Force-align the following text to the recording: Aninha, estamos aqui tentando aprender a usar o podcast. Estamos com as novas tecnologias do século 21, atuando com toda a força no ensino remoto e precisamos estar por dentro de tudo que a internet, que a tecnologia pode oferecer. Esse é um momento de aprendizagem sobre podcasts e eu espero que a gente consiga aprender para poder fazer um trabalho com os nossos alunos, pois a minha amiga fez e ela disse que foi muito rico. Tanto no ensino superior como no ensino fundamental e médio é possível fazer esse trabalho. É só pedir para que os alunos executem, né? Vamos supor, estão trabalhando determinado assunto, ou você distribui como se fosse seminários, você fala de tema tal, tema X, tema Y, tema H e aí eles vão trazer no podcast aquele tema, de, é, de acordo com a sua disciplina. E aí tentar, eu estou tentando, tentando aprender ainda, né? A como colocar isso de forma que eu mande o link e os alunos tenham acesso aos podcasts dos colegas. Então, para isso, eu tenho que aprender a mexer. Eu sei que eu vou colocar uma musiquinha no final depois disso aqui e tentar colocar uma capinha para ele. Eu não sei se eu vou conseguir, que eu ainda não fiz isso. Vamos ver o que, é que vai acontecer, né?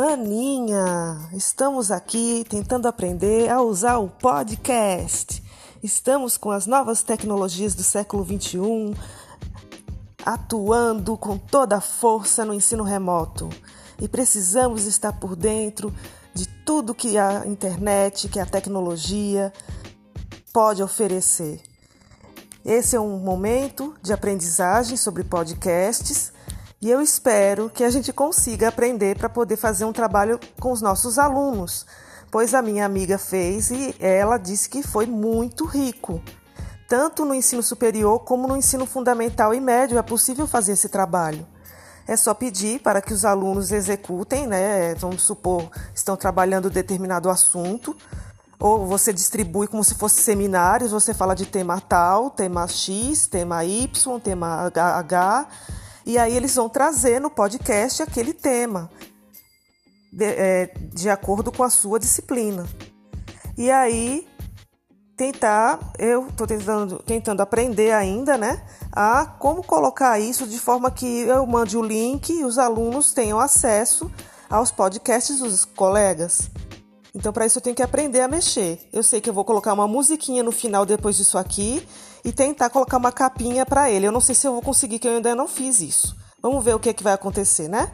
Aninha, 0.00 1.28
estamos 1.32 1.90
aqui 1.90 2.46
tentando 2.48 2.86
aprender 2.86 3.50
a 3.50 3.60
usar 3.60 3.98
o 3.98 4.06
podcast. 4.08 5.42
Estamos 5.82 6.36
com 6.36 6.52
as 6.52 6.68
novas 6.68 7.02
tecnologias 7.02 7.74
do 7.74 7.82
século 7.82 8.22
21, 8.22 8.94
atuando 10.24 11.16
com 11.16 11.36
toda 11.36 11.78
a 11.78 11.80
força 11.80 12.44
no 12.44 12.54
ensino 12.54 12.84
remoto 12.84 13.48
e 14.00 14.06
precisamos 14.06 14.84
estar 14.84 15.14
por 15.14 15.34
dentro 15.34 15.92
de 16.32 16.46
tudo 16.64 16.94
que 16.94 17.18
a 17.18 17.44
internet, 17.44 18.28
que 18.28 18.38
a 18.38 18.46
tecnologia 18.46 19.52
pode 20.52 20.80
oferecer. 20.80 21.60
Esse 22.64 22.94
é 22.94 23.00
um 23.00 23.18
momento 23.18 23.96
de 24.00 24.12
aprendizagem 24.12 24.96
sobre 24.96 25.24
podcasts 25.24 26.32
e 26.80 26.90
eu 26.90 27.00
espero 27.00 27.68
que 27.68 27.82
a 27.82 27.90
gente 27.90 28.12
consiga 28.12 28.68
aprender 28.68 29.18
para 29.18 29.28
poder 29.28 29.56
fazer 29.56 29.84
um 29.84 29.92
trabalho 29.92 30.38
com 30.60 30.70
os 30.70 30.80
nossos 30.80 31.18
alunos, 31.18 31.84
pois 32.30 32.54
a 32.54 32.62
minha 32.62 32.86
amiga 32.86 33.18
fez 33.18 33.70
e 33.70 33.96
ela 33.98 34.38
disse 34.38 34.68
que 34.68 34.82
foi 34.82 35.04
muito 35.04 35.64
rico. 35.64 36.22
Tanto 36.88 37.24
no 37.24 37.34
ensino 37.34 37.62
superior 37.62 38.20
como 38.20 38.46
no 38.46 38.56
ensino 38.56 38.86
fundamental 38.86 39.52
e 39.52 39.60
médio 39.60 39.98
é 39.98 40.02
possível 40.02 40.46
fazer 40.46 40.72
esse 40.72 40.88
trabalho. 40.88 41.46
É 42.06 42.16
só 42.16 42.32
pedir 42.32 42.80
para 42.80 43.02
que 43.02 43.12
os 43.12 43.24
alunos 43.24 43.72
executem, 43.72 44.46
né? 44.46 44.94
Vamos 44.94 45.22
supor, 45.22 45.68
estão 45.94 46.16
trabalhando 46.16 46.70
determinado 46.70 47.28
assunto, 47.28 47.94
ou 48.58 48.86
você 48.86 49.12
distribui 49.12 49.66
como 49.66 49.84
se 49.84 49.94
fosse 49.94 50.22
seminários, 50.22 50.92
você 50.92 51.12
fala 51.12 51.34
de 51.34 51.44
tema 51.44 51.80
tal, 51.80 52.30
tema 52.30 52.66
X, 52.66 53.26
tema 53.26 53.64
Y, 53.64 54.20
tema 54.20 54.70
H 54.74 55.48
e 56.08 56.16
aí 56.16 56.34
eles 56.34 56.54
vão 56.54 56.70
trazer 56.70 57.20
no 57.20 57.28
podcast 57.28 58.02
aquele 58.02 58.32
tema, 58.32 58.90
de, 60.10 60.24
é, 60.24 60.72
de 60.90 61.10
acordo 61.10 61.52
com 61.52 61.62
a 61.62 61.68
sua 61.68 62.00
disciplina. 62.00 62.66
E 63.58 63.70
aí 63.70 64.26
tentar, 65.14 65.78
eu 65.98 66.28
estou 66.28 66.46
tentando, 66.46 67.02
tentando 67.02 67.42
aprender 67.42 67.92
ainda, 67.92 68.38
né? 68.38 68.64
A 68.90 69.26
como 69.26 69.62
colocar 69.62 70.18
isso 70.18 70.46
de 70.46 70.58
forma 70.58 70.90
que 70.90 71.24
eu 71.24 71.46
mande 71.46 71.76
o 71.76 71.82
link 71.82 72.32
e 72.32 72.42
os 72.42 72.56
alunos 72.56 73.12
tenham 73.12 73.38
acesso 73.38 74.10
aos 74.48 74.70
podcasts 74.70 75.40
dos 75.40 75.66
colegas. 75.66 76.50
Então, 77.14 77.32
para 77.32 77.46
isso, 77.46 77.58
eu 77.58 77.62
tenho 77.62 77.76
que 77.76 77.82
aprender 77.82 78.20
a 78.20 78.28
mexer. 78.28 78.78
Eu 78.92 79.02
sei 79.02 79.20
que 79.20 79.28
eu 79.30 79.34
vou 79.34 79.44
colocar 79.44 79.72
uma 79.72 79.88
musiquinha 79.88 80.42
no 80.42 80.52
final 80.52 80.84
depois 80.84 81.16
disso 81.16 81.38
aqui 81.38 81.86
e 82.24 82.32
tentar 82.32 82.70
colocar 82.70 82.96
uma 82.96 83.12
capinha 83.12 83.64
para 83.64 83.90
ele. 83.90 84.06
Eu 84.06 84.12
não 84.12 84.20
sei 84.20 84.34
se 84.34 84.46
eu 84.46 84.52
vou 84.52 84.62
conseguir, 84.62 84.98
que 84.98 85.08
eu 85.08 85.12
ainda 85.12 85.34
não 85.34 85.48
fiz 85.48 85.80
isso. 85.80 86.16
Vamos 86.40 86.64
ver 86.64 86.74
o 86.74 86.78
que, 86.78 86.88
é 86.88 86.92
que 86.92 87.02
vai 87.02 87.12
acontecer, 87.12 87.68
né? 87.68 87.90